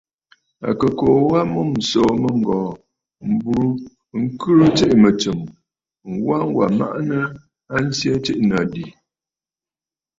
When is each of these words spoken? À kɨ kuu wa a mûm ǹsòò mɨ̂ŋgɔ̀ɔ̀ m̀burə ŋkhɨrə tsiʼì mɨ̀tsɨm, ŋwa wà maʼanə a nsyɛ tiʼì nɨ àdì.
À 0.67 0.69
kɨ 0.79 0.87
kuu 0.97 1.19
wa 1.29 1.37
a 1.43 1.49
mûm 1.53 1.69
ǹsòò 1.79 2.09
mɨ̂ŋgɔ̀ɔ̀ 2.21 2.67
m̀burə 3.29 3.65
ŋkhɨrə 4.23 4.65
tsiʼì 4.75 4.95
mɨ̀tsɨm, 5.03 5.39
ŋwa 6.13 6.37
wà 6.55 6.65
maʼanə 6.77 7.17
a 7.73 7.75
nsyɛ 7.87 8.13
tiʼì 8.23 8.43
nɨ 8.47 8.55
àdì. 8.63 8.83